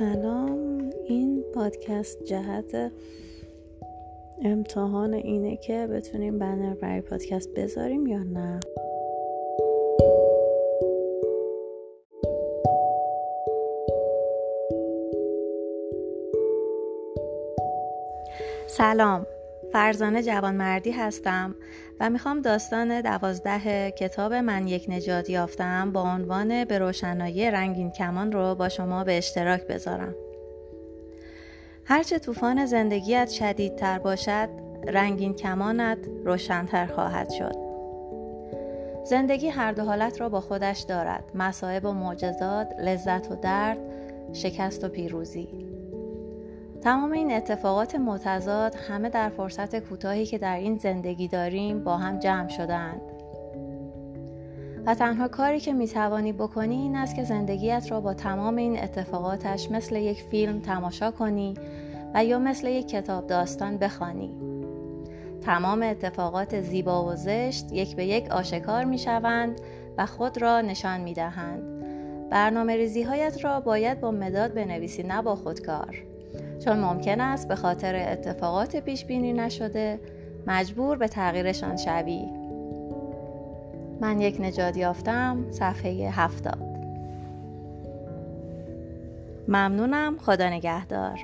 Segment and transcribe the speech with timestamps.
[0.00, 0.90] سلام.
[1.04, 2.92] این پادکست جهت
[4.42, 8.60] امتحان اینه که بتونیم بنر برای پادکست بذاریم یا نه.
[18.66, 19.26] سلام.
[19.72, 21.54] فرزانه جوانمردی هستم
[22.00, 28.32] و می‌خوام داستان دوازده کتاب من یک نجات یافتم با عنوان به روشنایی رنگین کمان
[28.32, 30.14] رو با شما به اشتراک بذارم.
[31.84, 34.48] هرچه طوفان زندگیت شدیدتر باشد
[34.86, 37.54] رنگین کمانت روشنتر خواهد شد.
[39.04, 41.24] زندگی هر دو حالت را با خودش دارد.
[41.34, 43.78] مصائب و معجزات لذت و درد
[44.32, 45.69] شکست و پیروزی.
[46.82, 52.18] تمام این اتفاقات متضاد همه در فرصت کوتاهی که در این زندگی داریم با هم
[52.18, 53.00] جمع شدند
[54.86, 59.70] و تنها کاری که می‌توانی بکنی این است که زندگیت را با تمام این اتفاقاتش
[59.70, 61.54] مثل یک فیلم تماشا کنی
[62.14, 64.30] و یا مثل یک کتاب داستان بخوانی.
[65.42, 69.60] تمام اتفاقات زیبا و زشت یک به یک آشکار می شوند
[69.98, 71.62] و خود را نشان می دهند.
[72.30, 76.04] برنامه ریزی هایت را باید با مداد بنویسی نه با خودکار.
[76.64, 80.00] چون ممکن است به خاطر اتفاقات پیش بینی نشده
[80.46, 82.26] مجبور به تغییرشان شوی.
[84.00, 86.70] من یک نجات یافتم صفحه هفتاد.
[89.48, 91.18] ممنونم خدا نگهدار.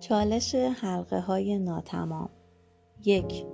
[0.00, 2.28] چالش حلقه های ناتمام.
[3.04, 3.46] یک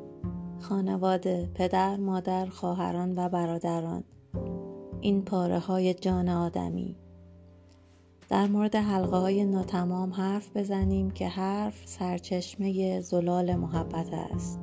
[0.61, 4.05] خانواده پدر مادر خواهران و برادران.
[5.01, 6.97] این پاره های جان آدمی.
[8.29, 14.61] در مورد حلقه های ناتمام حرف بزنیم که حرف سرچشمه زلال محبت است.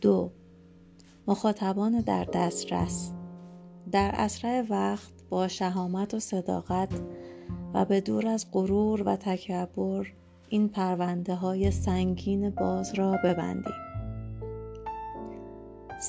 [0.00, 0.30] دو
[1.26, 3.12] مخاطبان در دسترس.
[3.92, 7.00] در اسرع وقت با شهامت و صداقت
[7.74, 10.12] و به دور از غرور و تکبر
[10.48, 13.85] این پرونده های سنگین باز را ببندیم.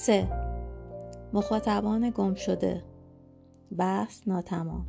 [0.08, 0.28] سه
[1.34, 2.84] مخاطبان گم شده.
[3.78, 4.86] بحث ناتمام.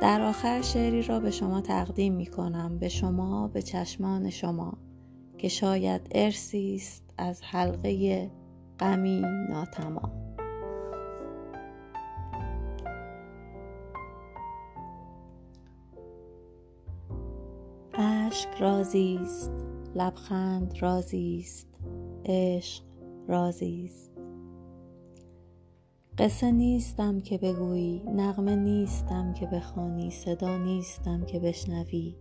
[0.00, 4.72] در آخر شعری را به شما تقدیم می کنم به شما به چشمان شما
[5.38, 8.30] که شاید ارسی است از حلقه
[8.80, 10.12] غمی ناتمام.
[17.94, 19.52] اشک رازی است.
[19.94, 21.68] لبخند رازی است.
[22.24, 22.87] عشق
[23.28, 24.12] رازی است.
[26.18, 32.16] قصه نیستم که بگویی نغمه نیستم که بخوانی صدا نیستم که بشنوی.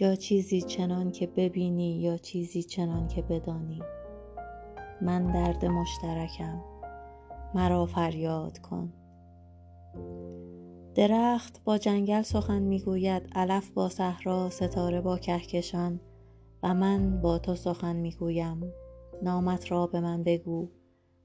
[0.00, 3.82] یا چیزی چنان که ببینی یا چیزی چنان که بدانی.
[5.02, 6.60] من درد مشترکم
[7.54, 8.92] مرا فریاد کن.
[10.94, 16.00] درخت با جنگل سخن می‌گوید علف با صحرا ستاره با کهکشان.
[16.62, 18.72] و من با تو سخن می‌گویم.
[19.22, 20.68] نامت را به من بگو.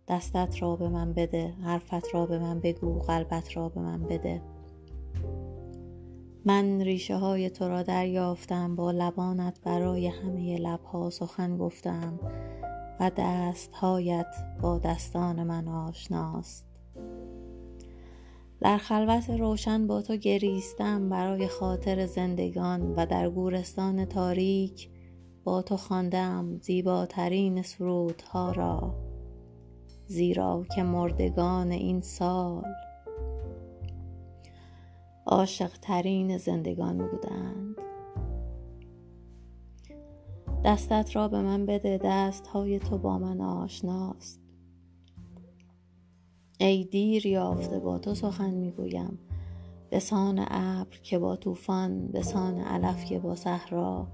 [0.07, 1.53] دستت را به من بده.
[1.63, 3.00] حرفت را به من بگو.
[3.00, 4.41] قلبت را به من بده.
[6.46, 8.75] من ریشه های تو را دریافتم.
[8.75, 12.19] با لبانت برای همه لبها سخن گفتم
[13.00, 16.66] و دستهایت با دستان من آشناست.
[18.62, 24.90] در خلوت روشن با تو گریستم برای خاطر زندگان و در گورستان تاریک
[25.44, 28.96] با تو خواندم زیباترین سرودها را
[30.07, 32.66] زیرا که مردگان این سال
[35.25, 37.75] عاشق ترین زندگان بودند.
[40.66, 44.41] دستت را به من بده دست های تو با من آشناست.
[46.59, 49.19] ای دیر یافته با تو سخن می‌گویم.
[49.90, 54.07] به سان ابر که با طوفان به سان علف که با صحرا.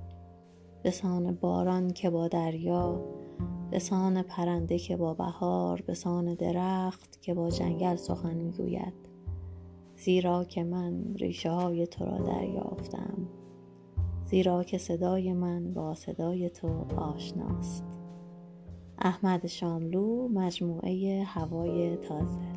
[0.87, 3.05] به سان باران که با دریا
[3.71, 8.93] به سان پرنده که با بهار به سان درخت که با جنگل سخن می‌گوید.
[9.95, 13.27] زیرا که من ریشه های تو را دریافتم.
[14.25, 17.83] زیرا که صدای من با صدای تو آشناست.
[18.99, 22.56] احمد شاملو مجموعه هوای تازه.